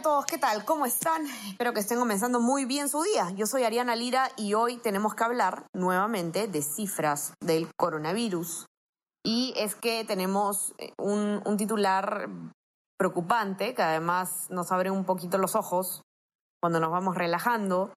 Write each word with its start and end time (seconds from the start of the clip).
A 0.00 0.02
todos, 0.02 0.24
¿qué 0.24 0.38
tal? 0.38 0.64
¿Cómo 0.64 0.86
están? 0.86 1.26
Espero 1.26 1.74
que 1.74 1.80
estén 1.80 1.98
comenzando 1.98 2.40
muy 2.40 2.64
bien 2.64 2.88
su 2.88 3.02
día. 3.02 3.30
Yo 3.32 3.44
soy 3.44 3.64
Ariana 3.64 3.94
Lira 3.96 4.30
y 4.38 4.54
hoy 4.54 4.78
tenemos 4.78 5.14
que 5.14 5.24
hablar 5.24 5.66
nuevamente 5.74 6.48
de 6.48 6.62
cifras 6.62 7.34
del 7.38 7.68
coronavirus. 7.76 8.64
Y 9.22 9.52
es 9.58 9.74
que 9.74 10.06
tenemos 10.06 10.72
eh, 10.78 10.94
un, 10.96 11.42
titular 11.58 12.30
preocupante 12.96 13.74
que 13.74 13.82
además 13.82 14.46
nos 14.48 14.72
abre 14.72 14.90
un 14.90 15.04
poquito 15.04 15.36
los 15.36 15.54
ojos 15.54 16.00
cuando 16.62 16.80
nos 16.80 16.90
vamos 16.90 17.14
relajando. 17.14 17.92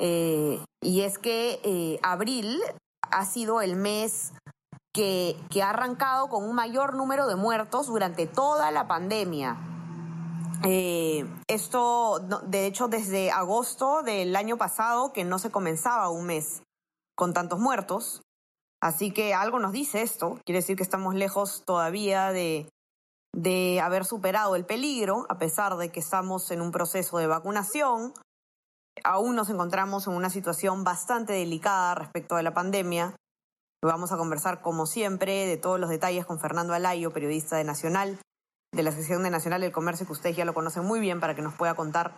Eh, 0.00 0.60
y 0.82 1.02
es 1.02 1.18
que 1.18 1.60
eh, 1.62 2.00
abril 2.02 2.60
ha 3.12 3.24
sido 3.26 3.60
el 3.60 3.76
mes 3.76 4.32
que 4.92 5.36
ha 5.62 5.70
arrancado 5.70 6.28
con 6.28 6.42
un 6.42 6.56
mayor 6.56 6.96
número 6.96 7.28
de 7.28 7.36
muertos 7.36 7.86
durante 7.86 8.26
toda 8.26 8.72
la 8.72 8.88
pandemia. 8.88 9.77
Eh, 10.64 11.26
esto, 11.46 12.20
de 12.46 12.66
hecho, 12.66 12.88
desde 12.88 13.30
agosto 13.30 14.02
del 14.02 14.34
año 14.34 14.56
pasado, 14.56 15.12
que 15.12 15.24
no 15.24 15.38
se 15.38 15.50
comenzaba 15.50 16.08
un 16.08 16.26
mes 16.26 16.62
con 17.16 17.32
tantos 17.32 17.58
muertos. 17.58 18.22
Así 18.80 19.12
que 19.12 19.34
algo 19.34 19.58
nos 19.58 19.72
dice 19.72 20.02
esto. 20.02 20.38
Quiere 20.44 20.60
decir 20.60 20.76
que 20.76 20.82
estamos 20.82 21.14
lejos 21.14 21.64
todavía 21.64 22.32
de, 22.32 22.68
de 23.34 23.80
haber 23.80 24.04
superado 24.04 24.56
el 24.56 24.64
peligro, 24.64 25.26
a 25.28 25.38
pesar 25.38 25.76
de 25.76 25.90
que 25.90 26.00
estamos 26.00 26.50
en 26.50 26.60
un 26.60 26.70
proceso 26.70 27.18
de 27.18 27.26
vacunación. 27.26 28.14
Aún 29.04 29.36
nos 29.36 29.50
encontramos 29.50 30.06
en 30.06 30.14
una 30.14 30.30
situación 30.30 30.82
bastante 30.84 31.32
delicada 31.32 31.94
respecto 31.94 32.36
a 32.36 32.42
la 32.42 32.54
pandemia. 32.54 33.14
Vamos 33.84 34.10
a 34.10 34.16
conversar, 34.16 34.60
como 34.60 34.86
siempre, 34.86 35.46
de 35.46 35.56
todos 35.56 35.78
los 35.78 35.88
detalles 35.88 36.26
con 36.26 36.40
Fernando 36.40 36.74
Alayo, 36.74 37.12
periodista 37.12 37.56
de 37.56 37.64
Nacional 37.64 38.18
de 38.72 38.82
la 38.82 38.92
sección 38.92 39.22
de 39.22 39.30
Nacional 39.30 39.60
del 39.60 39.72
Comercio, 39.72 40.06
que 40.06 40.12
ustedes 40.12 40.36
ya 40.36 40.44
lo 40.44 40.54
conocen 40.54 40.84
muy 40.84 41.00
bien, 41.00 41.20
para 41.20 41.34
que 41.34 41.42
nos 41.42 41.54
pueda 41.54 41.74
contar 41.74 42.16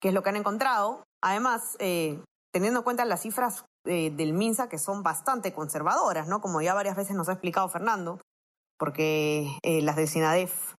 qué 0.00 0.08
es 0.08 0.14
lo 0.14 0.22
que 0.22 0.30
han 0.30 0.36
encontrado. 0.36 1.04
Además, 1.22 1.76
eh, 1.78 2.22
teniendo 2.52 2.80
en 2.80 2.84
cuenta 2.84 3.04
las 3.04 3.22
cifras 3.22 3.64
eh, 3.84 4.10
del 4.10 4.32
MINSA, 4.32 4.68
que 4.68 4.78
son 4.78 5.02
bastante 5.02 5.52
conservadoras, 5.52 6.28
¿no? 6.28 6.40
Como 6.40 6.60
ya 6.60 6.74
varias 6.74 6.96
veces 6.96 7.16
nos 7.16 7.28
ha 7.28 7.32
explicado 7.32 7.68
Fernando, 7.68 8.20
porque 8.78 9.58
eh, 9.62 9.82
las 9.82 9.96
de 9.96 10.06
SINADEF 10.06 10.74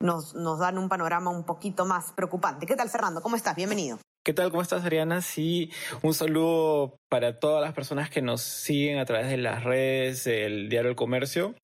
nos, 0.00 0.34
nos 0.34 0.58
dan 0.58 0.78
un 0.78 0.88
panorama 0.88 1.30
un 1.30 1.44
poquito 1.44 1.84
más 1.84 2.12
preocupante. 2.12 2.66
¿Qué 2.66 2.76
tal, 2.76 2.90
Fernando? 2.90 3.22
¿Cómo 3.22 3.36
estás? 3.36 3.56
Bienvenido. 3.56 3.98
¿Qué 4.26 4.34
tal? 4.34 4.50
¿Cómo 4.50 4.60
estás, 4.60 4.84
Ariana? 4.84 5.22
Sí, 5.22 5.70
un 6.02 6.12
saludo 6.12 6.98
para 7.08 7.38
todas 7.38 7.62
las 7.62 7.74
personas 7.74 8.10
que 8.10 8.22
nos 8.22 8.40
siguen 8.40 8.98
a 8.98 9.04
través 9.04 9.28
de 9.28 9.36
las 9.36 9.62
redes 9.62 10.24
del 10.24 10.68
Diario 10.68 10.90
El 10.90 10.96
Comercio. 10.96 11.54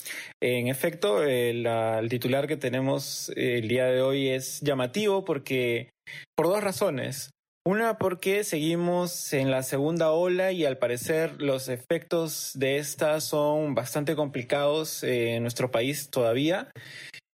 En 0.41 0.69
efecto, 0.69 1.25
el, 1.25 1.67
el 1.67 2.09
titular 2.09 2.47
que 2.47 2.57
tenemos 2.57 3.33
el 3.35 3.67
día 3.67 3.87
de 3.87 4.01
hoy 4.01 4.29
es 4.29 4.61
llamativo 4.61 5.25
porque, 5.25 5.91
por 6.37 6.47
dos 6.47 6.63
razones. 6.63 7.31
Una, 7.67 7.99
porque 7.99 8.45
seguimos 8.45 9.33
en 9.33 9.51
la 9.51 9.65
segunda 9.65 10.13
ola 10.13 10.53
y 10.53 10.65
al 10.65 10.79
parecer 10.79 11.43
los 11.43 11.69
efectos 11.69 12.53
de 12.55 12.77
esta 12.79 13.21
son 13.21 13.75
bastante 13.75 14.15
complicados 14.15 15.03
en 15.03 15.43
nuestro 15.43 15.73
país 15.73 16.11
todavía. 16.11 16.71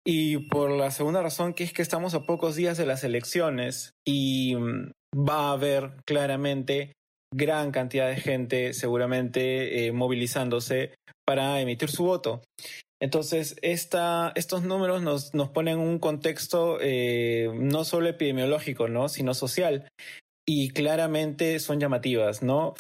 Y 0.05 0.37
por 0.51 0.71
la 0.71 0.93
segunda 0.93 1.21
razón, 1.21 1.53
que 1.53 1.65
es 1.65 1.73
que 1.73 1.83
estamos 1.83 2.15
a 2.15 2.23
pocos 2.27 2.55
días 2.55 2.79
de 2.79 2.87
las 2.87 3.03
elecciones 3.03 3.91
y 4.07 4.55
va 5.17 5.49
a 5.49 5.53
haber 5.53 5.93
claramente 6.05 6.93
gran 7.35 7.73
cantidad 7.73 8.09
de 8.09 8.17
gente 8.17 8.73
seguramente 8.73 9.87
eh, 9.87 9.93
movilizándose 9.93 10.95
para 11.27 11.61
emitir 11.61 11.91
su 11.91 12.05
voto. 12.05 12.43
Entonces, 13.01 13.57
esta, 13.61 14.33
estos 14.37 14.63
números 14.63 15.03
nos, 15.03 15.35
nos 15.35 15.51
ponen 15.51 15.79
un 15.79 15.99
contexto 15.99 16.79
eh, 16.81 17.51
no 17.55 17.85
solo 17.85 18.09
epidemiológico, 18.09 18.89
¿no? 18.89 19.09
sino 19.09 19.35
social. 19.35 19.89
Y 20.49 20.71
claramente 20.71 21.59
son 21.59 21.81
llamativas, 21.81 22.43
¿no? 22.43 22.75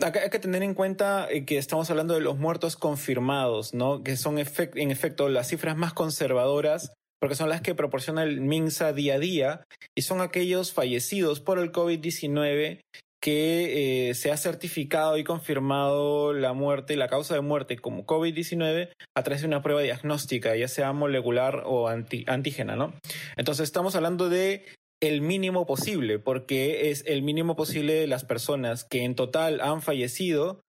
Acá 0.00 0.20
hay 0.22 0.30
que 0.30 0.38
tener 0.38 0.62
en 0.62 0.74
cuenta 0.74 1.26
eh, 1.28 1.44
que 1.44 1.58
estamos 1.58 1.90
hablando 1.90 2.14
de 2.14 2.20
los 2.20 2.38
muertos 2.38 2.76
confirmados, 2.76 3.74
¿no? 3.74 4.04
Que 4.04 4.16
son 4.16 4.38
efect 4.38 4.76
en 4.76 4.92
efecto 4.92 5.28
las 5.28 5.48
cifras 5.48 5.76
más 5.76 5.92
conservadoras 5.92 6.92
porque 7.20 7.34
son 7.34 7.48
las 7.48 7.60
que 7.60 7.74
proporciona 7.74 8.22
el 8.22 8.40
MINSA 8.40 8.92
día 8.92 9.14
a 9.14 9.18
día 9.18 9.64
y 9.96 10.02
son 10.02 10.20
aquellos 10.20 10.72
fallecidos 10.72 11.40
por 11.40 11.58
el 11.58 11.72
COVID-19 11.72 12.80
que 13.20 14.10
eh, 14.10 14.14
se 14.14 14.30
ha 14.30 14.36
certificado 14.36 15.18
y 15.18 15.24
confirmado 15.24 16.32
la 16.32 16.52
muerte, 16.52 16.96
la 16.96 17.08
causa 17.08 17.34
de 17.34 17.40
muerte 17.40 17.76
como 17.76 18.06
COVID-19 18.06 18.90
a 19.16 19.22
través 19.22 19.40
de 19.40 19.48
una 19.48 19.62
prueba 19.62 19.82
diagnóstica, 19.82 20.54
ya 20.54 20.68
sea 20.68 20.92
molecular 20.92 21.64
o 21.66 21.88
anti 21.88 22.24
antígena, 22.28 22.76
¿no? 22.76 22.94
Entonces 23.36 23.64
estamos 23.64 23.96
hablando 23.96 24.28
de 24.28 24.66
el 25.00 25.20
mínimo 25.20 25.66
posible, 25.66 26.18
porque 26.18 26.90
es 26.90 27.04
el 27.06 27.22
mínimo 27.22 27.56
posible 27.56 27.94
de 27.94 28.06
las 28.06 28.24
personas 28.24 28.84
que 28.84 29.04
en 29.04 29.14
total 29.14 29.60
han 29.60 29.82
fallecido 29.82 30.60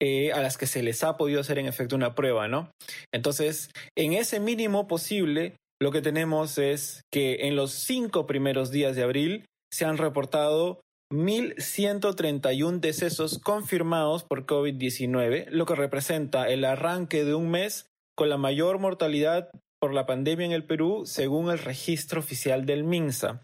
eh, 0.00 0.32
a 0.32 0.42
las 0.42 0.58
que 0.58 0.66
se 0.66 0.82
les 0.82 1.02
ha 1.04 1.16
podido 1.16 1.40
hacer 1.40 1.58
en 1.58 1.66
efecto 1.66 1.96
una 1.96 2.14
prueba, 2.14 2.48
¿no? 2.48 2.70
Entonces, 3.12 3.70
en 3.96 4.12
ese 4.12 4.40
mínimo 4.40 4.86
posible, 4.86 5.56
lo 5.80 5.92
que 5.92 6.02
tenemos 6.02 6.58
es 6.58 7.02
que 7.12 7.46
en 7.46 7.56
los 7.56 7.72
cinco 7.72 8.26
primeros 8.26 8.70
días 8.70 8.96
de 8.96 9.02
abril 9.02 9.44
se 9.72 9.84
han 9.84 9.98
reportado 9.98 10.80
1.131 11.12 12.80
decesos 12.80 13.38
confirmados 13.38 14.24
por 14.24 14.46
COVID-19, 14.46 15.48
lo 15.50 15.66
que 15.66 15.74
representa 15.74 16.48
el 16.48 16.64
arranque 16.64 17.24
de 17.24 17.34
un 17.34 17.50
mes 17.50 17.86
con 18.16 18.28
la 18.28 18.38
mayor 18.38 18.78
mortalidad 18.78 19.50
por 19.80 19.92
la 19.92 20.06
pandemia 20.06 20.46
en 20.46 20.52
el 20.52 20.64
Perú, 20.64 21.04
según 21.04 21.50
el 21.50 21.58
registro 21.58 22.20
oficial 22.20 22.66
del 22.66 22.82
MINSA. 22.82 23.42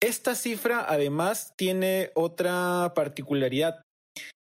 Esta 0.00 0.34
cifra 0.36 0.84
además 0.88 1.52
tiene 1.56 2.10
otra 2.14 2.92
particularidad, 2.94 3.82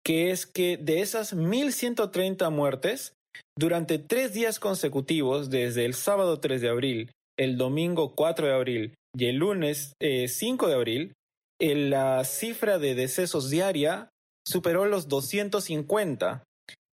que 0.04 0.30
es 0.30 0.46
que 0.46 0.78
de 0.78 1.00
esas 1.00 1.36
1.130 1.36 2.50
muertes, 2.50 3.12
durante 3.58 3.98
tres 3.98 4.32
días 4.32 4.58
consecutivos, 4.58 5.50
desde 5.50 5.84
el 5.84 5.94
sábado 5.94 6.40
3 6.40 6.60
de 6.60 6.68
abril, 6.68 7.10
el 7.38 7.56
domingo 7.56 8.14
4 8.14 8.46
de 8.46 8.54
abril 8.54 8.94
y 9.16 9.26
el 9.26 9.36
lunes 9.36 9.94
eh, 10.00 10.28
5 10.28 10.68
de 10.68 10.74
abril, 10.74 11.12
eh, 11.60 11.74
la 11.74 12.24
cifra 12.24 12.78
de 12.78 12.94
decesos 12.94 13.50
diaria 13.50 14.08
superó 14.46 14.86
los 14.86 15.08
250 15.08 16.42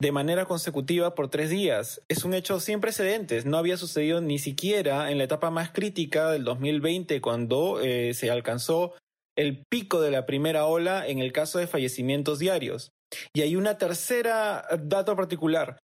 de 0.01 0.11
manera 0.11 0.45
consecutiva 0.45 1.13
por 1.13 1.29
tres 1.29 1.49
días. 1.49 2.01
Es 2.07 2.23
un 2.23 2.33
hecho 2.33 2.59
sin 2.59 2.79
precedentes. 2.79 3.45
No 3.45 3.57
había 3.57 3.77
sucedido 3.77 4.21
ni 4.21 4.39
siquiera 4.39 5.11
en 5.11 5.17
la 5.17 5.25
etapa 5.25 5.49
más 5.49 5.71
crítica 5.71 6.31
del 6.31 6.45
2020, 6.45 7.19
cuando 7.19 7.81
eh, 7.81 8.13
se 8.13 8.31
alcanzó 8.31 8.93
el 9.39 9.63
pico 9.69 10.01
de 10.01 10.11
la 10.11 10.25
primera 10.25 10.65
ola 10.65 11.07
en 11.07 11.19
el 11.19 11.31
caso 11.31 11.59
de 11.59 11.67
fallecimientos 11.67 12.39
diarios. 12.39 12.89
Y 13.33 13.41
hay 13.41 13.55
una 13.55 13.77
tercera 13.77 14.65
dato 14.83 15.15
particular 15.15 15.79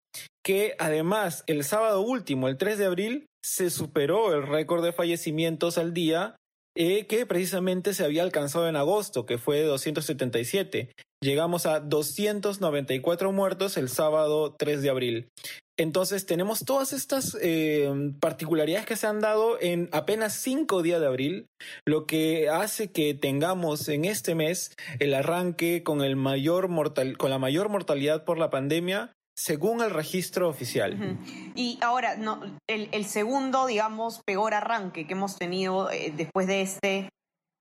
que 0.44 0.74
además 0.78 1.44
el 1.46 1.64
sábado 1.64 2.00
último, 2.00 2.48
el 2.48 2.58
3 2.58 2.78
de 2.78 2.84
abril, 2.84 3.26
se 3.44 3.70
superó 3.70 4.34
el 4.34 4.46
récord 4.46 4.84
de 4.84 4.92
fallecimientos 4.92 5.78
al 5.78 5.94
día 5.94 6.36
eh, 6.76 7.06
que 7.06 7.24
precisamente 7.26 7.94
se 7.94 8.04
había 8.04 8.24
alcanzado 8.24 8.68
en 8.68 8.74
agosto, 8.74 9.24
que 9.24 9.38
fue 9.38 9.58
de 9.58 9.66
277. 9.66 10.90
Llegamos 11.22 11.66
a 11.66 11.78
294 11.78 13.32
muertos 13.32 13.76
el 13.76 13.88
sábado 13.88 14.56
3 14.58 14.82
de 14.82 14.90
abril. 14.90 15.28
Entonces 15.76 16.24
tenemos 16.26 16.60
todas 16.64 16.92
estas 16.92 17.36
eh, 17.40 17.90
particularidades 18.20 18.86
que 18.86 18.96
se 18.96 19.06
han 19.06 19.20
dado 19.20 19.60
en 19.60 19.88
apenas 19.92 20.34
cinco 20.34 20.82
días 20.82 21.00
de 21.00 21.06
abril, 21.06 21.48
lo 21.84 22.06
que 22.06 22.48
hace 22.48 22.92
que 22.92 23.14
tengamos 23.14 23.88
en 23.88 24.04
este 24.04 24.34
mes 24.34 24.74
el 25.00 25.14
arranque 25.14 25.82
con 25.82 26.02
el 26.02 26.14
mayor 26.14 26.68
mortal, 26.68 27.16
con 27.18 27.30
la 27.30 27.38
mayor 27.38 27.68
mortalidad 27.68 28.24
por 28.24 28.38
la 28.38 28.50
pandemia 28.50 29.12
según 29.36 29.82
el 29.82 29.90
registro 29.90 30.48
oficial. 30.48 31.18
Y 31.56 31.78
ahora, 31.82 32.16
no, 32.16 32.40
el, 32.68 32.88
el, 32.92 33.04
segundo, 33.04 33.66
digamos, 33.66 34.22
peor 34.24 34.54
arranque 34.54 35.06
que 35.08 35.14
hemos 35.14 35.36
tenido 35.36 35.90
eh, 35.90 36.12
después 36.16 36.46
de 36.46 36.62
este 36.62 37.08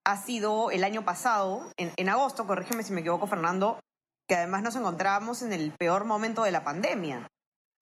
ha 0.06 0.18
sido 0.18 0.69
el 0.69 0.83
año 0.83 1.04
pasado, 1.04 1.71
en, 1.77 1.92
en, 1.95 2.10
agosto, 2.10 2.45
corrígeme 2.45 2.83
si 2.83 2.94
me 2.94 3.01
equivoco, 3.01 3.25
Fernando, 3.25 3.80
que 4.27 4.36
además 4.36 4.62
nos 4.62 4.75
encontrábamos 4.75 5.42
en 5.42 5.54
el 5.54 5.71
peor 5.71 6.06
momento 6.06 6.44
de 6.44 6.51
la 6.51 6.63
pandemia. 6.63 7.27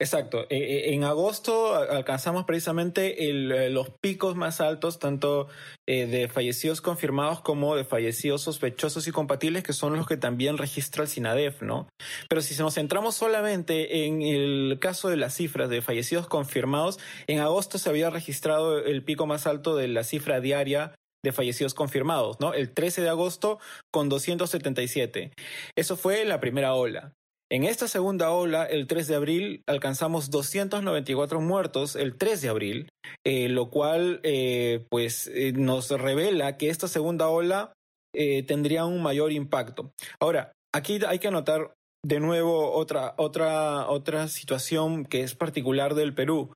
Exacto. 0.01 0.47
E, 0.49 0.57
e, 0.57 0.93
en 0.95 1.03
agosto 1.03 1.75
alcanzamos 1.75 2.45
precisamente 2.45 3.29
eh, 3.29 3.69
los 3.69 3.91
picos 4.01 4.35
más 4.35 4.59
altos, 4.59 4.97
tanto 4.97 5.47
eh, 5.87 6.07
de 6.07 6.27
fallecidos 6.27 6.81
confirmados 6.81 7.41
como 7.41 7.75
de 7.75 7.83
fallecidos 7.83 8.41
sospechosos 8.41 9.07
y 9.07 9.11
compatibles, 9.11 9.61
que 9.61 9.73
son 9.73 9.95
los 9.95 10.07
que 10.07 10.17
también 10.17 10.57
registra 10.57 11.03
el 11.03 11.07
SINADEF, 11.07 11.61
¿no? 11.61 11.87
Pero 12.27 12.41
si 12.41 12.59
nos 12.59 12.73
centramos 12.73 13.13
solamente 13.13 14.07
en 14.07 14.23
el 14.23 14.79
caso 14.81 15.07
de 15.07 15.17
las 15.17 15.35
cifras 15.35 15.69
de 15.69 15.83
fallecidos 15.83 16.25
confirmados, 16.25 16.97
en 17.27 17.39
agosto 17.39 17.77
se 17.77 17.87
había 17.87 18.09
registrado 18.09 18.79
el 18.79 19.03
pico 19.03 19.27
más 19.27 19.45
alto 19.45 19.75
de 19.75 19.87
la 19.87 20.03
cifra 20.03 20.41
diaria 20.41 20.95
de 21.23 21.31
fallecidos 21.31 21.75
confirmados, 21.75 22.39
¿no? 22.39 22.55
El 22.55 22.73
13 22.73 23.03
de 23.03 23.09
agosto 23.09 23.59
con 23.91 24.09
277. 24.09 25.31
Eso 25.75 25.95
fue 25.95 26.25
la 26.25 26.39
primera 26.39 26.73
ola. 26.73 27.13
En 27.51 27.65
esta 27.65 27.89
segunda 27.89 28.31
ola, 28.31 28.63
el 28.63 28.87
3 28.87 29.07
de 29.09 29.15
abril, 29.15 29.63
alcanzamos 29.67 30.29
294 30.29 31.41
muertos 31.41 31.97
el 31.97 32.17
3 32.17 32.41
de 32.41 32.47
abril, 32.47 32.89
eh, 33.25 33.49
lo 33.49 33.69
cual 33.69 34.21
eh, 34.23 34.85
pues 34.89 35.27
eh, 35.27 35.51
nos 35.51 35.89
revela 35.89 36.55
que 36.55 36.69
esta 36.69 36.87
segunda 36.87 37.27
ola 37.27 37.73
tendría 38.13 38.85
un 38.85 39.01
mayor 39.01 39.31
impacto. 39.33 39.93
Ahora, 40.19 40.53
aquí 40.73 40.99
hay 41.05 41.19
que 41.19 41.27
anotar 41.27 41.73
de 42.05 42.19
nuevo 42.19 42.71
otra, 42.71 43.15
otra, 43.17 43.89
otra 43.89 44.27
situación 44.27 45.05
que 45.05 45.23
es 45.23 45.35
particular 45.35 45.93
del 45.93 46.13
Perú. 46.13 46.53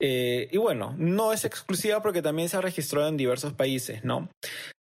Eh, 0.00 0.48
y 0.52 0.58
bueno, 0.58 0.94
no 0.98 1.32
es 1.32 1.44
exclusiva 1.44 2.02
porque 2.02 2.22
también 2.22 2.48
se 2.48 2.56
ha 2.56 2.60
registrado 2.60 3.08
en 3.08 3.16
diversos 3.16 3.54
países, 3.54 4.04
¿no? 4.04 4.28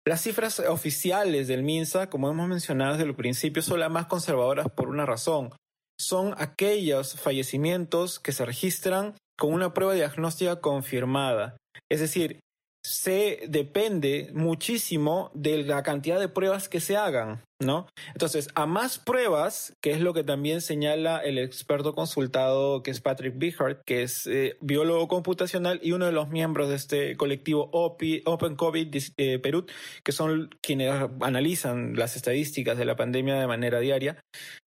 Las 0.06 0.22
cifras 0.22 0.60
oficiales 0.60 1.48
del 1.48 1.64
MINSA, 1.64 2.10
como 2.10 2.30
hemos 2.30 2.48
mencionado 2.48 2.94
desde 2.94 3.06
el 3.06 3.16
principio, 3.16 3.62
son 3.62 3.80
las 3.80 3.92
más 3.92 4.08
conservadoras 4.08 4.68
por 4.70 4.90
una 4.90 5.06
razón. 5.06 5.52
Son 6.00 6.36
aquellos 6.38 7.20
fallecimientos 7.20 8.20
que 8.20 8.34
se 8.34 8.46
registran 8.46 9.14
con 9.38 9.54
una 9.54 9.74
prueba 9.74 9.94
diagnóstica 9.94 10.60
confirmada. 10.60 11.56
Es 11.90 12.02
decir, 12.02 12.40
se 12.86 13.40
depende 13.48 14.30
muchísimo 14.34 15.32
de 15.34 15.64
la 15.64 15.82
cantidad 15.82 16.20
de 16.20 16.30
pruebas 16.30 16.70
que 16.70 16.80
se 16.80 16.96
hagan, 16.96 17.42
¿no? 17.60 17.88
Entonces, 18.14 18.48
a 18.54 18.68
más 18.68 19.00
pruebas, 19.00 19.74
que 19.82 19.92
es 19.92 20.02
lo 20.02 20.14
que 20.14 20.24
también 20.24 20.62
señala 20.62 21.18
el 21.18 21.40
experto 21.40 21.96
consultado 21.96 22.84
que 22.84 22.92
es 22.92 23.02
Patrick 23.02 23.38
Bichard, 23.38 23.78
que 23.86 24.04
es 24.04 24.28
eh, 24.28 24.58
biólogo 24.62 25.08
computacional 25.08 25.80
y 25.82 25.94
uno 25.94 26.06
de 26.06 26.12
los 26.12 26.30
miembros 26.30 26.70
de 26.70 26.76
este 26.76 27.18
colectivo 27.18 27.70
Open 27.72 28.56
COVID 28.56 28.96
eh, 29.18 29.40
Perú, 29.40 29.66
que 30.04 30.12
son 30.12 30.56
quienes 30.62 30.94
analizan 31.22 31.96
las 31.96 32.16
estadísticas 32.16 32.78
de 32.78 32.86
la 32.86 32.96
pandemia 32.96 33.40
de 33.40 33.48
manera 33.48 33.80
diaria. 33.80 34.20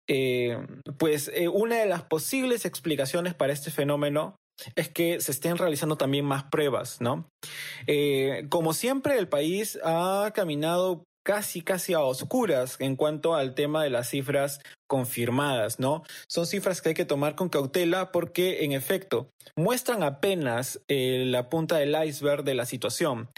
Eh, 0.08 0.58
pues 1.00 1.32
una 1.52 1.78
de 1.78 1.86
las 1.86 2.04
posibles 2.04 2.66
explicaciones 2.66 3.34
para 3.34 3.54
este 3.54 3.72
fenómeno 3.72 4.36
es 4.76 4.90
que 4.90 5.22
se 5.22 5.32
estén 5.32 5.58
realizando 5.58 5.96
también 5.98 6.26
más 6.26 6.44
pruebas, 6.46 7.02
¿no? 7.02 7.30
Eh, 7.88 8.46
como 8.50 8.74
siempre, 8.74 9.18
el 9.18 9.28
país 9.28 9.80
ha 9.84 10.32
caminado 10.34 11.04
casi, 11.26 11.62
casi 11.62 11.94
a 11.94 12.02
oscuras 12.02 12.76
en 12.80 12.96
cuanto 12.96 13.36
al 13.36 13.56
tema 13.56 13.84
de 13.84 13.90
las 13.90 14.10
cifras 14.10 14.60
confirmadas, 14.88 15.80
¿no? 15.80 16.04
Son 16.28 16.46
cifras 16.46 16.82
que 16.82 16.90
hay 16.90 16.96
que 16.96 17.06
tomar 17.06 17.36
con 17.36 17.50
cautela 17.50 18.12
porque, 18.12 18.66
en 18.66 18.74
efecto, 18.74 19.30
muestran 19.56 20.04
apenas 20.04 20.82
eh, 20.88 21.24
la 21.26 21.50
punta 21.50 21.78
del 21.78 21.96
iceberg 22.06 22.44
de 22.44 22.56
la 22.56 22.66
situación. 22.66 23.30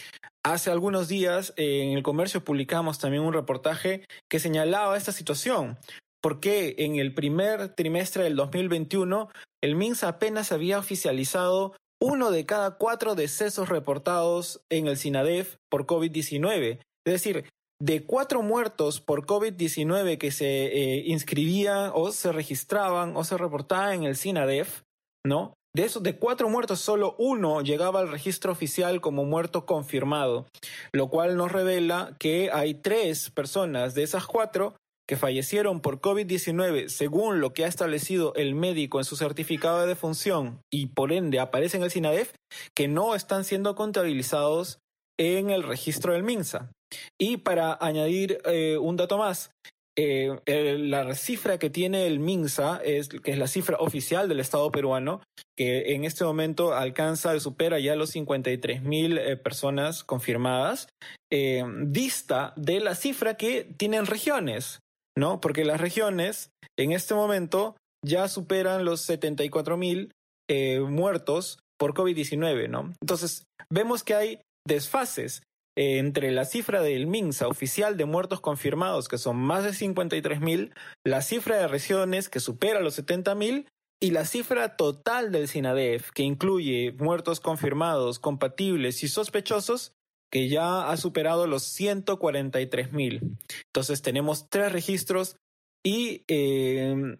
Hace 0.43 0.69
algunos 0.69 1.07
días 1.07 1.53
en 1.57 1.97
el 1.97 2.03
comercio 2.03 2.43
publicamos 2.43 2.99
también 2.99 3.23
un 3.23 3.33
reportaje 3.33 4.05
que 4.29 4.39
señalaba 4.39 4.97
esta 4.97 5.11
situación 5.11 5.77
porque 6.25 6.73
en 6.79 6.95
el 6.95 7.13
primer 7.13 7.75
trimestre 7.75 8.23
del 8.23 8.35
2021 8.35 9.29
el 9.65 9.75
MINSA 9.75 10.07
apenas 10.07 10.51
había 10.51 10.77
oficializado 10.77 11.73
uno 11.99 12.29
de 12.29 12.45
cada 12.45 12.77
cuatro 12.77 13.15
decesos 13.15 13.67
reportados 13.67 14.61
en 14.69 14.85
el 14.85 14.95
SINADEF 14.95 15.55
por 15.71 15.87
COVID-19. 15.87 16.79
Es 17.05 17.13
decir, 17.13 17.49
de 17.81 18.05
cuatro 18.05 18.43
muertos 18.43 19.01
por 19.01 19.25
COVID-19 19.25 20.19
que 20.19 20.31
se 20.31 20.67
eh, 20.67 21.03
inscribían 21.07 21.91
o 21.95 22.11
se 22.11 22.31
registraban 22.31 23.17
o 23.17 23.23
se 23.23 23.37
reportaban 23.37 23.93
en 23.93 24.03
el 24.03 24.15
SINADEF, 24.15 24.83
¿no? 25.25 25.55
De 25.75 25.83
esos 25.83 26.03
de 26.03 26.15
cuatro 26.15 26.47
muertos, 26.47 26.79
solo 26.79 27.15
uno 27.17 27.61
llegaba 27.61 27.99
al 27.99 28.09
registro 28.09 28.51
oficial 28.51 29.01
como 29.01 29.25
muerto 29.25 29.65
confirmado, 29.65 30.45
lo 30.93 31.09
cual 31.09 31.35
nos 31.35 31.51
revela 31.51 32.15
que 32.19 32.51
hay 32.53 32.75
tres 32.75 33.31
personas 33.31 33.95
de 33.95 34.03
esas 34.03 34.27
cuatro 34.27 34.75
que 35.07 35.17
fallecieron 35.17 35.81
por 35.81 36.01
COVID-19 36.01 36.89
según 36.89 37.39
lo 37.39 37.53
que 37.53 37.65
ha 37.65 37.67
establecido 37.67 38.33
el 38.35 38.55
médico 38.55 38.99
en 38.99 39.05
su 39.05 39.15
certificado 39.15 39.81
de 39.81 39.87
defunción 39.87 40.61
y 40.71 40.87
por 40.87 41.11
ende 41.11 41.39
aparecen 41.39 41.81
en 41.81 41.85
el 41.85 41.91
SINADEF, 41.91 42.33
que 42.75 42.87
no 42.87 43.15
están 43.15 43.43
siendo 43.43 43.75
contabilizados 43.75 44.79
en 45.17 45.49
el 45.49 45.63
registro 45.63 46.13
del 46.13 46.23
MINSA. 46.23 46.71
Y 47.19 47.37
para 47.37 47.77
añadir 47.79 48.39
eh, 48.45 48.77
un 48.77 48.95
dato 48.95 49.17
más, 49.17 49.51
eh, 49.97 50.37
la 50.77 51.15
cifra 51.15 51.57
que 51.57 51.69
tiene 51.69 52.05
el 52.05 52.19
MINSA, 52.19 52.81
es, 52.83 53.09
que 53.09 53.31
es 53.31 53.37
la 53.37 53.47
cifra 53.47 53.77
oficial 53.79 54.27
del 54.27 54.39
Estado 54.41 54.69
peruano, 54.71 55.21
que 55.57 55.93
en 55.93 56.03
este 56.03 56.25
momento 56.25 56.73
alcanza, 56.73 57.39
supera 57.39 57.79
ya 57.79 57.95
los 57.95 58.09
53 58.11 58.83
mil 58.83 59.17
eh, 59.17 59.37
personas 59.37 60.03
confirmadas, 60.03 60.89
dista 61.87 62.53
de 62.55 62.79
la 62.79 62.95
cifra 62.95 63.35
que 63.35 63.67
tienen 63.77 64.05
regiones. 64.05 64.79
¿No? 65.17 65.39
Porque 65.41 65.65
las 65.65 65.81
regiones 65.81 66.49
en 66.77 66.91
este 66.91 67.13
momento 67.13 67.75
ya 68.03 68.27
superan 68.27 68.85
los 68.85 69.01
74 69.01 69.77
mil 69.77 70.11
eh, 70.49 70.79
muertos 70.79 71.59
por 71.77 71.93
COVID-19, 71.93 72.69
¿no? 72.69 72.93
Entonces, 73.01 73.45
vemos 73.69 74.03
que 74.03 74.15
hay 74.15 74.41
desfases 74.67 75.41
eh, 75.77 75.97
entre 75.97 76.31
la 76.31 76.45
cifra 76.45 76.81
del 76.81 77.07
MINSA 77.07 77.47
oficial 77.47 77.97
de 77.97 78.05
muertos 78.05 78.39
confirmados, 78.39 79.07
que 79.07 79.17
son 79.17 79.37
más 79.37 79.63
de 79.63 79.73
53 79.73 80.39
mil, 80.39 80.73
la 81.05 81.21
cifra 81.21 81.57
de 81.57 81.67
regiones, 81.67 82.29
que 82.29 82.39
supera 82.39 82.79
los 82.79 82.95
70 82.95 83.35
mil, 83.35 83.67
y 84.01 84.11
la 84.11 84.25
cifra 84.25 84.75
total 84.75 85.31
del 85.31 85.47
SINADEF, 85.47 86.11
que 86.11 86.23
incluye 86.23 86.93
muertos 86.99 87.39
confirmados, 87.39 88.19
compatibles 88.19 89.03
y 89.03 89.07
sospechosos, 89.07 89.93
que 90.31 90.49
ya 90.49 90.89
ha 90.89 90.97
superado 90.97 91.47
los 91.47 91.63
143 91.63 92.91
mil. 92.91 93.37
Entonces 93.67 94.01
tenemos 94.01 94.49
tres 94.49 94.71
registros 94.71 95.37
y 95.83 96.23
eh, 96.27 97.17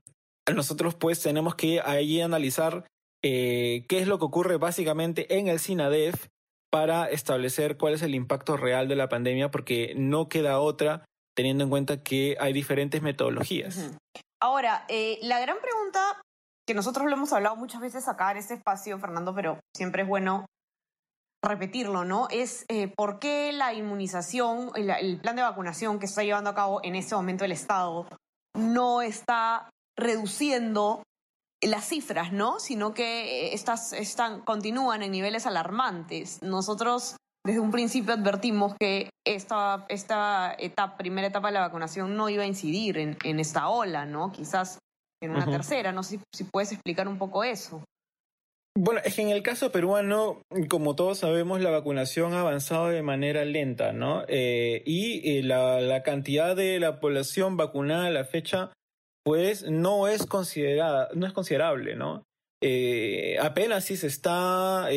nosotros 0.54 0.96
pues 0.96 1.22
tenemos 1.22 1.56
que 1.56 1.82
ahí 1.82 2.22
analizar 2.22 2.86
eh, 3.24 3.86
qué 3.88 4.00
es 4.00 4.08
lo 4.08 4.20
que 4.20 4.26
ocurre 4.26 4.58
básicamente 4.58 5.38
en 5.38 5.48
el 5.48 5.60
SINADEF 5.60 6.28
para 6.72 7.06
establecer 7.06 7.78
cuál 7.78 7.94
es 7.94 8.02
el 8.02 8.16
impacto 8.16 8.58
real 8.58 8.88
de 8.88 8.96
la 8.96 9.08
pandemia, 9.08 9.50
porque 9.50 9.94
no 9.96 10.28
queda 10.28 10.60
otra 10.60 11.06
teniendo 11.36 11.64
en 11.64 11.70
cuenta 11.70 12.04
que 12.04 12.38
hay 12.40 12.54
diferentes 12.54 13.02
metodologías. 13.02 13.92
Ahora, 14.42 14.86
eh, 14.90 15.18
la 15.22 15.40
gran 15.40 15.58
pregunta 15.62 16.22
que 16.68 16.74
nosotros 16.74 17.06
lo 17.06 17.14
hemos 17.14 17.32
hablado 17.34 17.56
muchas 17.56 17.82
veces 17.82 18.08
acá 18.08 18.32
en 18.32 18.38
este 18.38 18.56
espacio, 18.56 19.00
Fernando, 19.00 19.34
pero 19.34 19.60
siempre 19.76 20.02
es 20.02 20.08
bueno 20.08 20.46
repetirlo, 21.46 22.06
¿no? 22.06 22.28
Es 22.30 22.66
eh, 22.68 22.88
por 22.88 23.20
qué 23.20 23.52
la 23.54 23.74
inmunización, 23.74 24.72
el, 24.76 25.20
plan 25.20 25.36
de 25.36 25.42
vacunación 25.42 26.00
que 26.00 26.06
está 26.06 26.24
llevando 26.24 26.50
a 26.50 26.56
cabo 26.56 26.80
en 26.84 26.96
este 26.96 27.16
momento 27.16 27.46
el 27.46 27.52
Estado 27.52 28.08
no 28.56 29.02
está 29.02 29.70
reduciendo 29.98 31.04
las 31.62 31.86
cifras, 31.86 32.32
¿no? 32.32 32.60
Sino 32.60 32.94
que 32.94 33.54
estas 33.54 33.94
están, 33.94 34.42
continúan 34.42 35.04
en 35.04 35.12
niveles 35.12 35.46
alarmantes. 35.46 36.42
Nosotros 36.42 37.16
desde 37.46 37.60
un 37.60 37.72
principio 37.72 38.14
advertimos 38.14 38.74
que 38.80 39.10
esta, 39.26 39.86
esta 39.88 40.56
etapa, 40.58 40.98
primera 40.98 41.28
etapa 41.28 41.48
de 41.48 41.54
la 41.54 41.62
vacunación 41.62 42.16
no 42.16 42.30
iba 42.30 42.44
a 42.44 42.48
incidir 42.48 42.98
en, 42.98 43.18
en 43.24 43.40
esta 43.40 43.70
ola, 43.70 44.06
¿no? 44.06 44.32
Quizás 44.32 44.80
en 45.22 45.32
una 45.32 45.46
tercera. 45.46 45.92
No 45.92 46.04
sé 46.04 46.20
si 46.34 46.44
puedes 46.46 46.72
explicar 46.72 47.08
un 47.08 47.18
poco 47.18 47.44
eso. 47.44 47.84
Bueno, 48.78 49.00
es 49.06 49.16
que 49.16 49.22
en 49.22 49.30
el 49.30 49.42
caso 49.42 49.72
peruano, 49.72 50.42
como 50.70 50.98
todos 50.98 51.20
sabemos, 51.20 51.62
la 51.62 51.70
vacunación 51.70 52.34
ha 52.34 52.42
avanzado 52.42 52.90
de 52.90 53.02
manera 53.04 53.46
lenta, 53.46 53.94
¿no? 53.94 54.26
Eh, 54.28 54.84
y 54.86 55.38
eh, 55.38 55.44
la, 55.44 56.04
cantidad 56.04 56.58
de 56.58 56.78
la 56.80 57.00
población 57.00 57.56
vacunada 57.56 58.08
a 58.08 58.12
la 58.12 58.26
fecha, 58.26 58.74
pues 59.24 59.64
no 59.64 60.10
es 60.10 60.26
considerada, 60.26 61.08
no 61.16 61.26
es 61.26 61.32
considerable, 61.32 61.96
¿no? 61.96 62.24
Eh, 62.62 63.38
apenas 63.40 63.86
si 63.86 63.96
se 63.96 64.08
está 64.08 64.90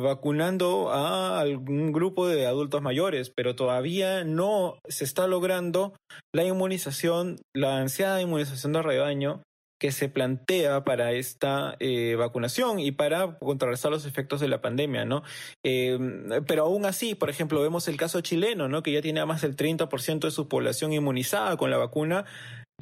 vacunando 0.00 0.92
a 0.92 1.40
algún 1.40 1.90
grupo 1.90 2.28
de 2.28 2.46
adultos 2.46 2.82
mayores, 2.82 3.32
pero 3.34 3.56
todavía 3.56 4.22
no 4.22 4.78
se 4.88 5.02
está 5.02 5.26
logrando 5.26 5.96
la 6.32 6.44
inmunización, 6.44 7.40
la 7.52 7.78
ansiada 7.78 8.22
inmunización 8.22 8.74
de 8.74 8.82
rebaño 8.82 9.42
que 9.84 9.92
se 9.92 10.08
plantea 10.08 10.82
para 10.82 11.12
esta 11.12 11.76
eh, 11.78 12.14
vacunación 12.14 12.80
y 12.80 12.90
para 12.90 13.38
contrarrestar 13.38 13.90
los 13.90 14.06
efectos 14.06 14.40
de 14.40 14.48
la 14.48 14.62
pandemia, 14.62 15.04
¿no? 15.04 15.22
Eh, 15.62 15.98
pero 16.46 16.62
aún 16.62 16.86
así, 16.86 17.14
por 17.14 17.28
ejemplo, 17.28 17.60
vemos 17.60 17.86
el 17.86 17.98
caso 17.98 18.22
chileno, 18.22 18.66
¿no? 18.66 18.82
Que 18.82 18.92
ya 18.92 19.02
tiene 19.02 19.22
más 19.26 19.42
del 19.42 19.56
30% 19.56 20.20
de 20.20 20.30
su 20.30 20.48
población 20.48 20.94
inmunizada 20.94 21.58
con 21.58 21.70
la 21.70 21.76
vacuna. 21.76 22.24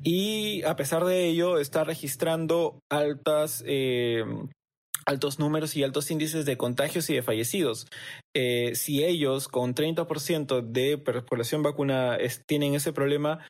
y 0.05 0.63
a 0.63 0.77
pesar 0.77 1.05
de 1.05 1.27
ello 1.27 1.59
está 1.59 1.83
registrando 1.83 2.79
altas 2.89 3.65
eh, 3.67 4.25
altos 5.07 5.39
números 5.39 5.77
y 5.77 5.83
altos 5.83 6.11
índices 6.11 6.45
de 6.45 6.57
contagios 6.57 7.09
y 7.11 7.15
de 7.15 7.23
fallecidos. 7.23 7.87
Eh, 8.35 8.73
si 8.75 9.05
ellos 9.05 9.49
con 9.49 9.75
30% 9.75 10.63
de 10.63 10.99
población 10.99 11.63
vacuna 11.63 12.19
tienen 12.47 12.75
ese 12.75 12.93
problema, 12.93 13.41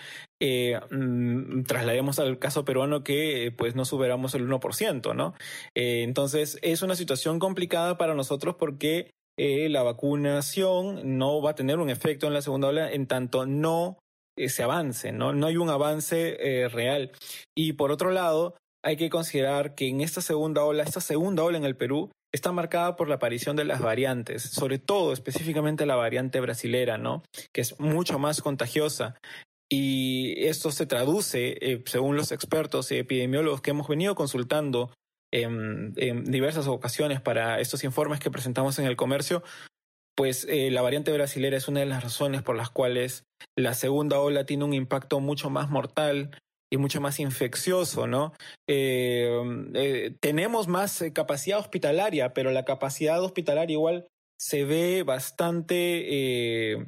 eh, 0.40 0.80
mm, 0.90 1.62
traslademos 1.64 2.18
al 2.18 2.38
caso 2.38 2.64
peruano 2.64 3.04
que 3.04 3.52
pues 3.56 3.74
no 3.74 3.84
superamos 3.84 4.34
el 4.34 4.46
1%, 4.48 5.14
¿no? 5.14 5.34
Eh, 5.74 6.02
entonces 6.02 6.58
es 6.62 6.82
una 6.82 6.96
situación 6.96 7.38
complicada 7.38 7.96
para 7.96 8.14
nosotros 8.14 8.56
porque 8.58 9.10
la 9.38 9.82
vacunación 9.82 11.18
no 11.18 11.42
va 11.42 11.50
a 11.50 11.54
tener 11.56 11.78
un 11.78 11.90
efecto 11.90 12.28
en 12.28 12.34
la 12.34 12.42
segunda 12.42 12.68
ola 12.68 12.92
en 12.92 13.08
tanto 13.08 13.44
no 13.44 13.98
se 14.36 14.62
avance, 14.62 15.10
¿no? 15.10 15.32
No 15.32 15.48
hay 15.48 15.56
un 15.56 15.68
avance 15.68 16.68
real. 16.68 17.10
Y 17.56 17.72
por 17.72 17.90
otro 17.90 18.12
lado, 18.12 18.54
hay 18.84 18.96
que 18.96 19.10
considerar 19.10 19.74
que 19.74 19.88
en 19.88 20.00
esta 20.00 20.20
segunda 20.20 20.64
ola, 20.64 20.82
esta 20.82 21.00
segunda 21.00 21.44
ola 21.44 21.58
en 21.58 21.64
el 21.64 21.76
Perú, 21.76 22.10
está 22.32 22.50
marcada 22.52 22.96
por 22.96 23.08
la 23.08 23.16
aparición 23.16 23.56
de 23.56 23.64
las 23.64 23.80
variantes, 23.80 24.42
sobre 24.42 24.78
todo 24.78 25.12
específicamente 25.12 25.86
la 25.86 25.96
variante 25.96 26.40
brasilera, 26.40 26.98
¿no? 26.98 27.22
Que 27.52 27.60
es 27.60 27.78
mucho 27.78 28.18
más 28.18 28.40
contagiosa. 28.40 29.16
Y 29.70 30.46
esto 30.46 30.70
se 30.70 30.86
traduce, 30.86 31.56
eh, 31.60 31.82
según 31.86 32.16
los 32.16 32.32
expertos 32.32 32.90
y 32.90 32.98
epidemiólogos 32.98 33.60
que 33.60 33.70
hemos 33.70 33.88
venido 33.88 34.14
consultando 34.14 34.90
en, 35.32 35.94
diversas 36.24 36.66
ocasiones 36.66 37.20
para 37.20 37.60
estos 37.60 37.84
informes 37.84 38.20
que 38.20 38.30
presentamos 38.30 38.78
en 38.78 38.86
el 38.86 38.96
comercio, 38.96 39.42
pues 40.14 40.46
eh, 40.48 40.70
la 40.70 40.82
variante 40.82 41.12
brasilera 41.12 41.56
es 41.56 41.68
una 41.68 41.80
de 41.80 41.86
las 41.86 42.02
razones 42.02 42.42
por 42.42 42.54
las 42.54 42.68
cuales 42.68 43.24
la 43.56 43.72
segunda 43.72 44.18
ola 44.20 44.44
tiene 44.44 44.64
un 44.64 44.74
impacto 44.74 45.20
mucho 45.20 45.48
más 45.48 45.70
mortal 45.70 46.36
y 46.72 46.78
mucho 46.78 47.02
más 47.02 47.20
infeccioso, 47.20 48.06
¿no? 48.06 48.32
Eh, 48.66 49.28
eh, 49.74 50.16
tenemos 50.20 50.68
más 50.68 51.02
eh, 51.02 51.12
capacidad 51.12 51.58
hospitalaria, 51.58 52.32
pero 52.32 52.50
la 52.50 52.64
capacidad 52.64 53.22
hospitalaria 53.22 53.74
igual 53.74 54.08
se 54.40 54.64
ve 54.64 55.02
bastante 55.02 56.86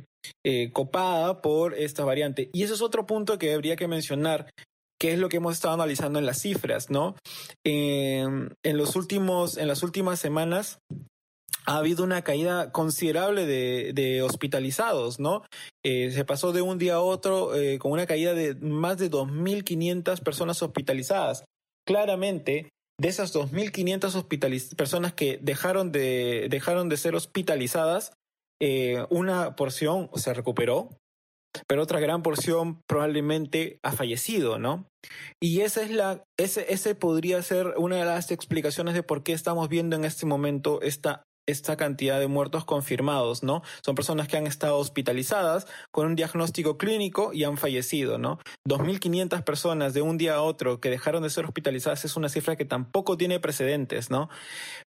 copada 0.73 1.43
por 1.43 1.75
esta 1.75 2.03
variante. 2.03 2.49
Y 2.55 2.63
eso 2.63 2.73
es 2.73 2.81
otro 2.81 3.07
punto 3.07 3.39
que 3.39 3.53
habría 3.53 3.77
que 3.77 3.87
mencionar, 3.87 4.51
que 4.99 5.13
es 5.13 5.19
lo 5.19 5.29
que 5.29 5.37
hemos 5.37 5.53
estado 5.53 5.75
analizando 5.75 6.19
en 6.19 6.25
las 6.25 6.41
cifras, 6.41 6.89
¿no? 6.89 7.15
en 7.63 8.49
los 8.65 8.97
últimos, 8.97 9.59
en 9.59 9.69
las 9.69 9.83
últimas 9.83 10.19
semanas, 10.19 10.79
ha 11.67 11.77
habido 11.77 12.05
una 12.05 12.23
caída 12.23 12.73
considerable 12.73 13.47
de, 13.47 14.23
hospitalizados, 14.23 15.21
¿no? 15.21 15.43
Eh, 15.85 16.11
se 16.11 16.25
pasó 16.25 16.53
de 16.53 16.63
un 16.63 16.79
día 16.79 16.95
a 16.95 17.01
otro 17.01 17.55
eh, 17.55 17.79
con 17.79 17.93
una 17.93 18.07
caída 18.07 18.35
de 18.35 18.55
más 18.55 18.99
de 18.99 19.11
2.500 19.11 20.23
personas 20.23 20.63
hospitalizadas. 20.63 21.45
Claramente, 21.87 22.71
de 23.01 23.09
esas 23.09 23.35
2.500 23.35 24.77
personas 24.77 25.15
que 25.15 25.39
dejaron 25.43 25.93
de, 25.93 26.47
dejaron 26.49 26.89
de 26.89 26.97
ser 26.97 27.15
hospitalizadas, 27.15 28.13
eh, 28.61 29.05
una 29.11 29.57
porción 29.57 30.11
se 30.15 30.33
recuperó, 30.33 30.91
pero 31.67 31.83
otra 31.83 32.01
gran 32.01 32.23
porción 32.23 32.81
probablemente 32.89 33.79
ha 33.83 33.93
fallecido, 33.93 34.59
¿no? 34.59 34.87
Y 35.43 35.61
esa 35.61 35.83
es 35.83 35.91
la, 35.91 36.25
ese, 36.39 36.73
ese 36.73 36.95
podría 36.95 37.43
ser 37.43 37.75
una 37.77 37.97
de 37.97 38.05
las 38.05 38.31
explicaciones 38.31 38.95
de 38.95 39.03
por 39.03 39.23
qué 39.23 39.33
estamos 39.33 39.69
viendo 39.69 39.97
en 39.97 40.05
este 40.05 40.27
momento 40.27 40.81
esta 40.83 41.23
esta 41.47 41.77
cantidad 41.77 42.19
de 42.19 42.27
muertos 42.27 42.65
confirmados, 42.65 43.43
¿no? 43.43 43.63
Son 43.85 43.95
personas 43.95 44.29
que 44.29 44.37
han 44.37 44.47
estado 44.47 44.79
hospitalizadas 44.79 45.67
con 45.91 46.07
un 46.07 46.17
diagnóstico 46.17 46.79
clínico 46.79 47.33
y 47.33 47.45
han 47.45 47.57
fallecido, 47.57 48.19
¿no? 48.19 48.39
2.500 48.69 49.45
personas 49.45 49.95
de 49.95 50.03
un 50.03 50.19
día 50.19 50.35
a 50.37 50.43
otro 50.43 50.81
que 50.81 50.91
dejaron 50.91 51.23
de 51.23 51.31
ser 51.31 51.45
hospitalizadas 51.45 52.05
es 52.05 52.17
una 52.17 52.29
cifra 52.29 52.57
que 52.57 52.65
tampoco 52.65 53.17
tiene 53.17 53.41
precedentes, 53.41 54.11
¿no? 54.11 54.29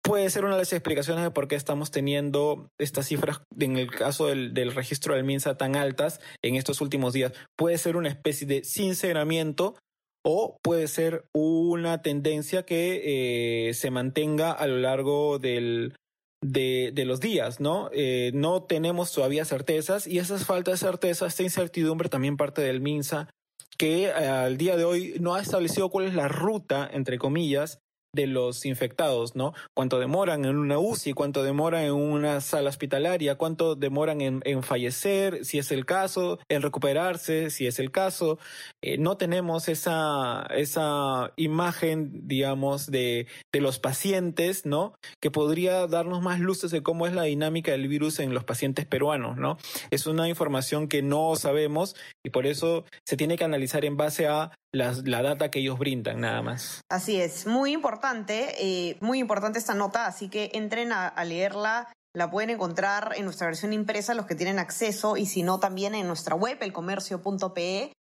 Puede 0.03 0.29
ser 0.29 0.45
una 0.45 0.55
de 0.55 0.61
las 0.61 0.73
explicaciones 0.75 1.25
de 1.25 1.31
por 1.31 1.49
qué 1.49 1.55
estamos 1.55 1.91
teniendo 1.91 2.69
estas 2.79 3.07
cifras, 3.07 3.41
en 3.59 3.79
el 3.79 3.91
caso 3.91 4.27
del, 4.27 4.73
registro 4.75 5.15
del 5.15 5.25
MINSA, 5.25 5.57
tan 5.57 5.77
altas 5.77 6.21
en 6.43 6.57
estos 6.57 6.83
últimos 6.83 7.15
días. 7.15 7.33
Puede 7.57 7.79
ser 7.79 7.97
una 7.97 8.11
especie 8.11 8.47
de 8.47 8.65
sinceramiento 8.65 9.77
o 10.23 10.59
puede 10.63 10.89
ser 10.89 11.25
una 11.33 12.03
tendencia 12.03 12.67
que 12.67 13.69
eh, 13.69 13.73
se 13.73 13.91
mantenga 13.91 14.53
a 14.53 14.67
lo 14.67 14.77
largo 14.77 15.39
del, 15.39 15.95
de, 16.45 17.05
los 17.05 17.21
días, 17.21 17.61
¿no? 17.61 17.91
Eh, 17.93 18.31
no 18.35 18.63
tenemos 18.63 19.13
todavía 19.13 19.45
certezas 19.45 20.07
y 20.07 20.19
esas 20.19 20.45
faltas 20.45 20.81
de 20.81 20.87
certeza, 20.87 21.27
esta 21.27 21.43
incertidumbre 21.43 22.09
también 22.09 22.37
parte 22.37 22.63
del 22.63 22.81
MINSA, 22.81 23.29
que 23.79 24.05
eh, 24.05 24.13
al 24.13 24.57
día 24.57 24.77
de 24.77 24.85
hoy 24.85 25.15
no 25.21 25.35
ha 25.35 25.41
establecido 25.41 25.89
cuál 25.89 26.07
es 26.07 26.15
la 26.15 26.29
ruta, 26.29 26.89
entre 26.93 27.19
comillas, 27.19 27.81
de 28.15 28.27
los 28.27 28.65
infectados, 28.65 29.37
¿no? 29.37 29.53
Cuánto 29.75 29.99
demoran 29.99 30.45
en 30.45 30.57
una 30.57 30.79
UCI, 30.79 31.13
cuánto 31.13 31.43
demoran 31.43 31.85
en 31.85 31.93
una 31.93 32.41
sala 32.41 32.71
hospitalaria, 32.71 33.37
cuánto 33.37 33.75
demoran 33.75 34.21
en, 34.21 34.63
fallecer, 34.63 35.45
si 35.45 35.59
es 35.59 35.73
el 35.73 35.85
caso, 35.85 36.39
en 36.49 36.63
recuperarse, 36.63 37.51
si 37.51 37.67
es 37.67 37.79
el 37.79 37.91
caso. 37.91 38.39
Eh, 38.83 38.99
no 38.99 39.17
tenemos 39.17 39.69
esa, 39.69 40.47
esa 40.55 41.33
imagen, 41.37 42.27
digamos, 42.27 42.87
de, 42.87 43.27
de 43.53 43.61
los 43.61 43.79
pacientes, 43.79 44.65
¿no? 44.65 44.95
Que 45.21 45.31
podría 45.31 45.87
darnos 45.87 46.23
más 46.23 46.41
luces 46.41 46.71
de 46.71 46.83
cómo 46.83 47.07
es 47.07 47.13
la 47.13 47.25
dinámica 47.25 47.73
del 47.73 47.89
virus 47.89 48.21
en 48.21 48.33
los 48.33 48.45
pacientes 48.45 48.87
peruanos, 48.87 49.37
¿no? 49.37 49.59
Es 49.91 50.07
una 50.07 50.29
información 50.29 50.89
que 50.89 51.03
no 51.03 51.35
sabemos 51.37 51.97
y 52.25 52.31
por 52.31 52.47
eso 52.47 52.85
se 53.05 53.17
tiene 53.17 53.37
que 53.37 53.45
analizar 53.45 53.85
en 53.85 53.97
base 53.97 54.27
a 54.27 54.53
la 54.75 55.23
data 55.23 55.51
que 55.51 55.61
ellos 55.61 55.79
brindan, 55.79 56.21
nada 56.21 56.43
más. 56.43 56.81
Así 56.91 57.21
es, 57.21 57.47
muy 57.47 57.73
importante, 57.73 58.55
eh, 58.59 58.99
muy 59.01 59.19
importante 59.19 59.59
esta 59.59 59.75
nota, 59.75 60.07
así 60.07 60.29
que 60.29 60.51
entren 60.55 60.93
a, 60.93 61.13
leerla. 61.25 61.93
La 62.15 62.31
pueden 62.31 62.51
encontrar 62.51 63.13
en 63.17 63.25
nuestra 63.25 63.47
versión 63.47 63.73
impresa, 63.73 64.15
los 64.15 64.27
que 64.27 64.35
tienen 64.35 64.59
acceso, 64.59 65.17
y 65.17 65.27
si 65.27 65.43
no, 65.43 65.59
también 65.59 65.95
en 65.95 66.07
nuestra 66.07 66.37
web, 66.37 66.59
elcomercio.pe, 66.61 67.93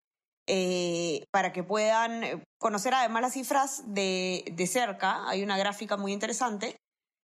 eh, 0.47 1.25
para 1.33 1.53
que 1.53 1.65
puedan 1.65 2.45
conocer 2.59 2.95
además 2.95 3.23
las 3.23 3.33
cifras 3.33 3.83
de, 3.87 4.45
de 4.53 4.67
cerca. 4.67 5.29
Hay 5.29 5.43
una 5.43 5.59
gráfica 5.59 5.97
muy 5.97 6.13
interesante. 6.13 6.77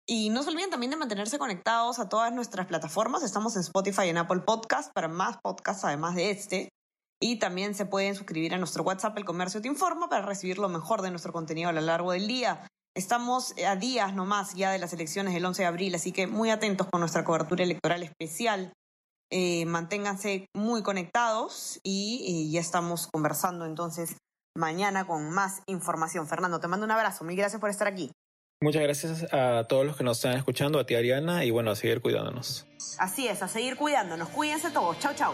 Y 0.09 0.29
no 0.29 0.41
se 0.41 0.51
olviden 0.51 0.69
también 0.69 0.91
de 0.91 0.95
mantenerse 0.95 1.37
conectados 1.37 1.99
a 1.99 2.07
todas 2.07 2.31
nuestras 2.31 2.65
plataformas. 2.67 3.23
Estamos 3.23 3.57
en 3.57 3.61
Spotify 3.61 4.03
y 4.05 4.09
en 4.09 4.17
Apple 4.17 4.39
Podcast 4.39 4.93
para 4.93 5.09
más 5.09 5.37
podcasts 5.43 5.83
además 5.83 6.15
de 6.15 6.31
este. 6.31 6.69
Y 7.19 7.39
también 7.39 7.73
se 7.73 7.85
pueden 7.85 8.15
suscribir 8.15 8.53
a 8.53 8.57
nuestro 8.57 8.83
WhatsApp 8.83 9.17
El 9.17 9.25
Comercio 9.25 9.61
Te 9.61 9.67
Informa 9.67 10.07
para 10.07 10.25
recibir 10.25 10.59
lo 10.59 10.69
mejor 10.69 11.01
de 11.01 11.09
nuestro 11.09 11.33
contenido 11.33 11.69
a 11.69 11.73
lo 11.73 11.81
largo 11.81 12.11
del 12.11 12.27
día. 12.27 12.67
Estamos 12.95 13.53
a 13.63 13.75
días 13.75 14.13
nomás 14.13 14.55
ya 14.55 14.71
de 14.71 14.79
las 14.79 14.93
elecciones 14.93 15.33
del 15.33 15.45
11 15.45 15.61
de 15.61 15.67
abril, 15.67 15.95
así 15.95 16.11
que 16.11 16.27
muy 16.27 16.49
atentos 16.49 16.87
con 16.91 16.99
nuestra 16.99 17.23
cobertura 17.23 17.63
electoral 17.63 18.03
especial. 18.03 18.73
Eh, 19.29 19.65
manténganse 19.65 20.47
muy 20.55 20.83
conectados 20.83 21.79
y, 21.83 22.49
ya 22.51 22.61
estamos 22.61 23.07
conversando 23.07 23.65
entonces 23.65 24.15
mañana 24.55 25.05
con 25.05 25.29
más 25.29 25.61
información. 25.67 26.27
Fernando, 26.27 26.59
te 26.59 26.67
mando 26.67 26.85
un 26.85 26.91
abrazo. 26.91 27.23
Mil 27.23 27.35
gracias 27.35 27.59
por 27.59 27.69
estar 27.69 27.87
aquí. 27.87 28.11
Muchas 28.61 28.81
gracias 28.81 29.31
a 29.31 29.65
todos 29.67 29.85
los 29.85 29.95
que 29.95 30.03
nos 30.03 30.17
están 30.17 30.35
escuchando, 30.35 30.79
a 30.79 30.85
ti 30.85 30.95
Ariana, 30.95 31.45
y 31.45 31.51
bueno, 31.51 31.69
a 31.69 31.75
seguir 31.75 32.01
cuidándonos. 32.01 32.65
Así 32.97 33.27
es, 33.27 33.43
a 33.43 33.47
seguir 33.47 33.75
cuidándonos. 33.75 34.29
Cuídense 34.29 34.71
todos. 34.71 34.97
Chau, 34.97 35.13
chau. 35.13 35.33